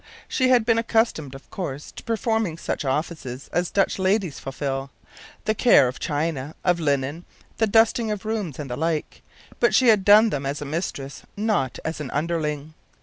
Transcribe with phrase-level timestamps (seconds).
[0.27, 4.89] She had been accustomed, of course, to performing such offices as all Dutch ladies fulfil
[5.45, 7.23] the care of china, of linen,
[7.57, 9.21] the dusting of rooms, and the like;
[9.59, 12.73] but she had done them as a mistress, not as an underling.